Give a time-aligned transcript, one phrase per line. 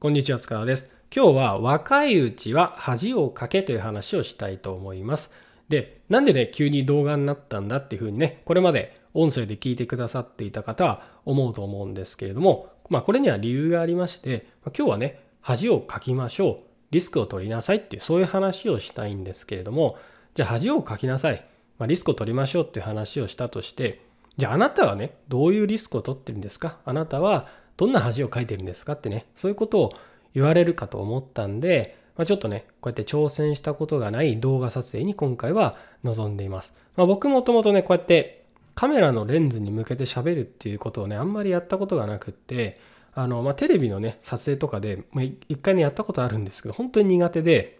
[0.00, 0.92] こんにちは、塚田です。
[1.12, 5.34] 今日は若いうちは恥をかけという話をしたいと思います。
[5.68, 19.98] で、なんでね、急に動画になったんだっていうふうにね、これまで音声で聞いてくださっていた方は思うと思うんですけれども、まあこれには理由がありまして、今日はね、恥をかきましょう、リスクを取りなさいっていうそういう話をしたいんですけれども、
[20.36, 21.44] じゃあ恥をかきなさい、
[21.76, 24.00] まあ、リスクを取りましょうっていう話をしたとして、
[24.36, 26.78] じゃああなたはね、どういうリスクを取ってるんですか？
[26.84, 29.92] あなたはどんな恥をかいてるんですかってね、そういうことを
[30.34, 36.74] 言われるかと思ったんで、まあ、ちょっとね、こうやって挑戦したことがない動画撮影に今回は臨んでいます。
[36.96, 42.80] まあ、僕もともとね、こうやってカメラのレンズに向けて喋るっていうことをね、あんまりやったことがなくって、
[43.14, 47.78] あの、まあ、テレビのね、撮影とかで、まあ、一回ね、やったことあるんですけど、本当に苦手で、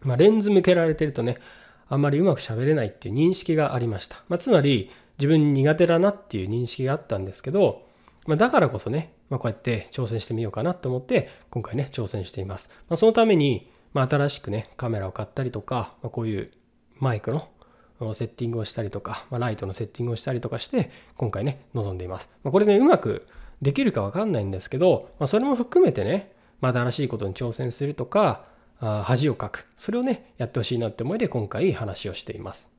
[0.00, 1.36] まあ、レンズ向けられてるとね、
[1.90, 4.22] あんまりうまく喋れないっていう認識がありました。
[4.28, 7.87] まあ、つまり、自分苦手だなっていう認識があったんですけど、
[8.28, 16.50] まあ、だからこそね、まあ、こうやって挑戦してみようかなと思って今回ね挑戦しています、まあ、そのために、まあ、新しくねカメラを買ったりとか、まあ、こういう
[16.98, 17.48] マイクの
[18.12, 23.26] セッティングをしたりとか、まあ、ライトのセッティングをしたりとかして今回ね臨んでいます、まあ、これねうまく
[23.62, 28.44] できるかわかんないんですけど、まあ、それも含めてね、まあ、新しいことに挑戦するとか
[28.80, 29.66] あ恥をかく。
[29.78, 32.70] それをねやってほしいなって思いで今回話をしています。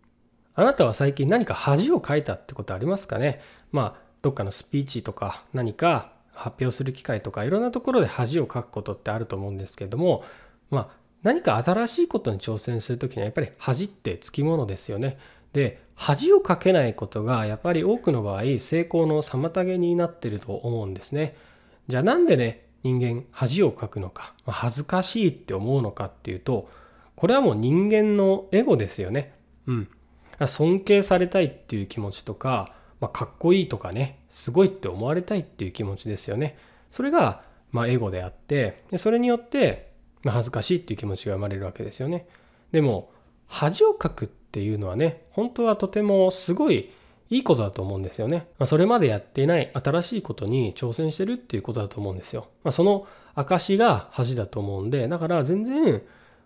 [0.55, 3.41] あなたは最近何か恥をかいたってことありますかね？
[3.71, 10.23] まあどっかのスピーチとか何か発表する機会とかいろんなところで恥をかくことってあると思うんですけれども
[10.69, 15.17] まあ何か新しいことに挑戦する時にはやっぱり恥ってつきものですよね。
[15.51, 21.35] で恥をかけないことがやっぱり多くの場合成功の妨げになってると思うんですね。
[21.87, 26.69] じゃあなんでね人間恥をかくのか、まあ、恥ずかしいって思うのかっていうと
[27.15, 29.33] これはもう人間のエゴですよね。
[29.67, 29.89] うん。
[30.45, 36.58] 尊敬されたいっていう気持ちとかまあ、かっこいいとかねすごいって思われたいっていう気持ちですよね
[36.89, 39.92] それがまあエゴであってでそれによって
[40.23, 42.27] まあ恥ずかしいっていう気持ちが生まれるわけですよね
[42.72, 43.11] でも
[43.47, 46.92] 恥をかくっていうのはね本当はとてもすごい
[47.30, 48.48] いいことだと思うんですよね。
[48.58, 52.48] まあ、それまでやっていない新しいことに挑戦してるっていうことだと思うんですよ。
[52.64, 56.02] まあ、その証が恥だと思うんで、だから全然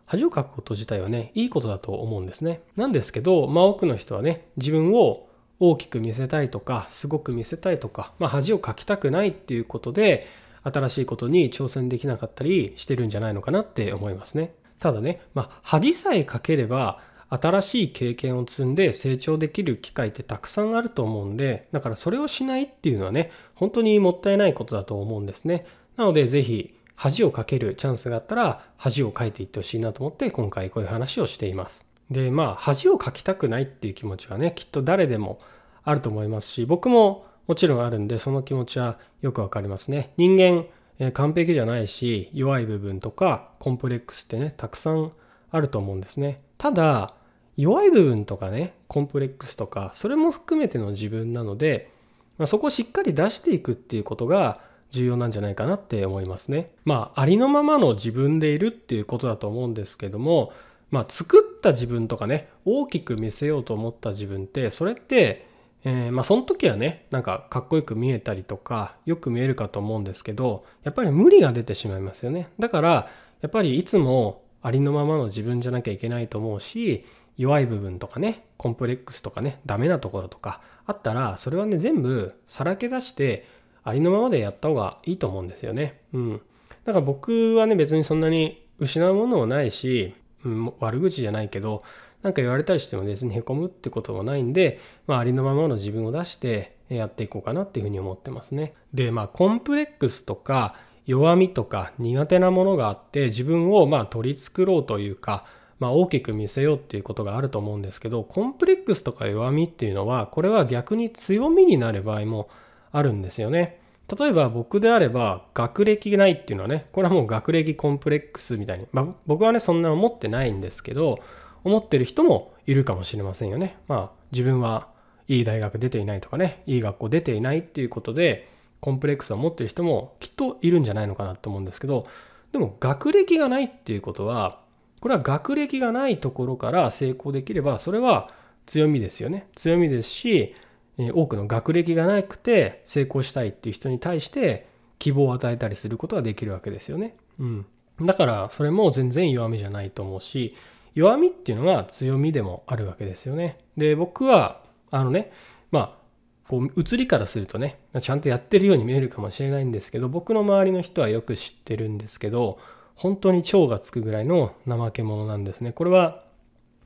[0.05, 2.61] 恥をかくこと自体はね、いいことだと思うんですね。
[2.75, 5.27] なんですけど、まあ多くの人はね、自分を
[5.65, 10.27] 大きく見せたいとかすごく見せたいとか、まあ、恥をかきたくないっていうことで
[10.61, 14.53] 新しいことに挑戦できなかったりしてるんじゃないのかなって思いますね。
[14.79, 25.65] ただね、まあ、恥さえかければ新しい経験を積んで成長できる機会ってたくさんあると思うんでだからそれをしないっていうのはね本当にもったいないことだと思うんですね。
[25.95, 31.92] なので是非恥をかけるチャンスがあったら恥をかいていってほしいなと思って今回こういう話をしています。
[32.13, 35.39] でまあ恥をかきたくないっていう気持ちはねきっと誰でも
[35.83, 40.13] あると思いますし僕ももちろんあるんでその気持ちはよくわかりますね。
[40.15, 40.65] 人間、
[40.99, 45.11] えー、完璧じゃないし弱い部分とかコンプレックスってねたくさん
[45.51, 46.41] あると思うんですね。
[46.57, 47.13] ただ
[47.57, 51.91] 弱い部分とかねコンプレックスとかそれも含めての自分なので、
[52.37, 56.71] まあ、そこをしっかり出していくっていうことが重要なんじゃないかなって思いますね。
[56.85, 60.53] まあありのままの自分でいるっていうことだと思うんですけども
[60.93, 65.51] まあ作った自分とかね大きく見せようと思った自分ってそれって
[65.85, 72.47] えー、まあその時はねなんかかっこよく見えたりとかよく見えるかと思うんですけどやっぱり無理が出てしまいますよね。
[72.59, 73.09] だから
[73.41, 77.05] やっぱりいつもありのままの自分じゃなきゃいけないと思うし
[77.37, 83.47] 弱い部分とかねコンプレックスとかねダメなところとかあったらそれはね全部さらけ出して
[83.83, 86.01] ありのままでやった方がいいと思うんですよね。
[86.13, 86.41] うん。
[86.85, 90.13] だから僕はね別にそんなに失うものもないし、
[90.45, 91.83] うん、悪口じゃないけど
[92.23, 98.73] 何か言われたりしても別にへこむってこともないんで、まあ、ありのままの自分を出してやっていこうかなっていうふうに思ってますね。
[98.93, 105.45] で、まあ、コンプレックスとか弱みとか苦手なものがあって自分をまあ取り繕ろうというか、
[105.79, 112.49] まあ、大きく見せようっていうことがあると思うんですけどコンプレックスとか弱みっていうのはこれは逆に強みになる場合も
[112.93, 113.81] あるんですよね。
[114.17, 121.19] 例えば僕であれば学歴がないっていうのはねこれはもう学歴コンプレックスみたいに、まあ、僕はねそんな思ってないんですけど
[121.63, 123.77] 思ってる人もいるかもしれませんよね。
[123.87, 124.87] まあ自分は
[125.27, 128.49] いい大学出ていないとかねいい学校出ていないっていうことで
[128.81, 132.07] コンプレックスを持ってる人もきっといるんじゃないのかなと思うんですけど
[132.51, 134.59] でも学歴がないっていうことは
[134.99, 138.29] これは学歴がないところから成功できればそれは
[138.65, 140.55] 強みですよね強みですし
[140.97, 144.67] 多くの学歴がなくて成功したいっていう人に対して
[144.99, 147.15] 希望を与えたりすることができるわけですよね。
[147.39, 147.65] うん、
[148.01, 150.55] だからそれも全然弱みじゃないと思うし
[150.93, 153.57] 弱みっていうのは強みでもあるわけですよね。
[153.75, 154.61] で僕は
[154.91, 155.31] あのね
[155.71, 156.03] まあ
[156.47, 162.59] こう移りからするとねちゃんとやってるように見えるかもしれないんですけど僕の周りの人はよく知ってるんですけど
[162.95, 166.23] 本当に腸がつくぐらいの怠け者なんですねこれは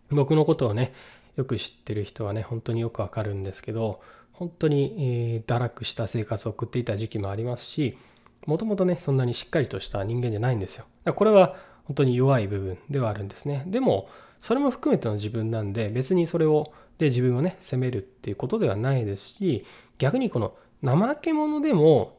[0.10, 0.94] 僕のことをね
[1.38, 4.02] よく知ってる人はね本当によくわかるんですけど
[4.34, 4.96] 本当に、
[5.36, 7.98] えー、堕落した生活を送っていた時期もありますし
[8.46, 11.56] もともとねそんなにしっかりとした人間じゃないんですよこれは
[11.86, 14.10] 本当に弱い部分ではあるんですねでも
[14.42, 19.66] それも含めての自分なんで別にそれをで自分をね責めるっていうことではないですし
[19.98, 20.54] 逆にこの
[20.84, 22.18] 怠け者でも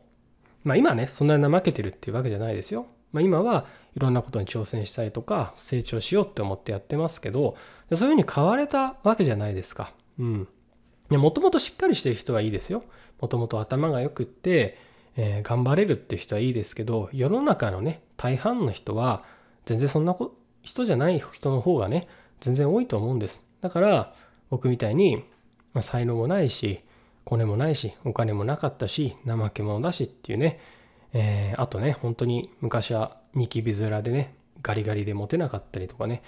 [0.65, 2.87] まあ今ねそんなに怠けてるっていうわけじゃないですよ。
[3.13, 3.67] まあ、今は
[3.99, 7.57] いろんなことに挑戦したりとか成長しようって思ってやってますけど
[7.93, 9.93] そういうふうに変われたわけじゃないですか。
[10.21, 10.49] うん。
[11.11, 12.85] もともとしっかりしてる人はいいですよ。
[13.21, 14.79] もともと頭がよくって、
[15.17, 19.25] えー、頑張れるっていう人はいいですけど世の中のね大半の人は
[19.67, 20.17] 全然そんな
[20.63, 22.07] 人じゃない人の方がね
[22.39, 23.43] 全然多いと思うんです。
[23.61, 24.15] だから
[24.49, 25.25] 僕みたいに、
[25.73, 26.81] まあ、才能もないし
[27.25, 30.61] コネもないしお金もなかったし怠け者だしっていうね、
[31.13, 36.23] えー、あとね本当に昔はニキビ面でねガリガリでモテなかったりとかね、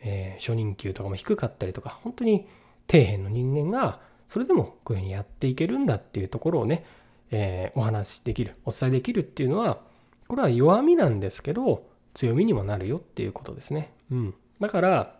[0.00, 2.46] えー、初任給とかも低かったりとか本当に
[2.90, 6.84] 底辺の人間がそれでもこういうふうにやっていけるんだっていうところをね、
[7.30, 9.80] えー、お話しできるお伝えできるっていうのは
[10.28, 13.92] これは弱みなんですけど強みにもなるよっていうことですね。
[14.10, 15.14] うん、だから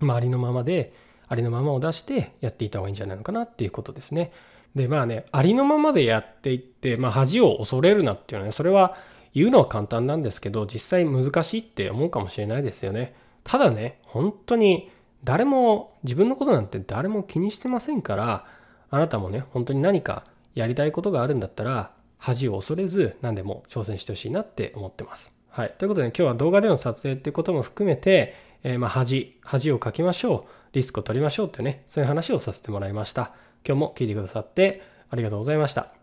[0.00, 0.92] 周りのままで
[1.28, 4.32] ありのままを出してやっていた方がいいんじゃないのかなっていうことですね。
[4.74, 8.96] でまあねありのままでやっていって、まあ、恥を恐れるなっていうのはねそれは
[9.34, 13.14] 言うのは簡単なんですけど実際難しいって思うかもしれないですよね。
[13.44, 14.90] ただね本当に
[15.24, 18.46] 誰も自分のことなんて誰も気にしてませんから
[18.90, 25.32] あなたもね本当に何かやりたいことがあるんだったら恥を恐れず何でも挑戦してほしいなって思ってます。
[25.50, 25.74] はい。
[25.78, 30.50] ということで、今日は動画での撮影っていうことも含めて、えー、まあ恥、恥をかきましょう。
[30.72, 33.32] リスクを取りましょうってね、そういう話をさせてもらいました。
[33.66, 35.92] 今日も聞いてくださってありがとうございました。